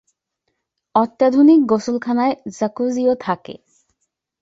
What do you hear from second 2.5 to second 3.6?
জাকুজি-ও থাকে।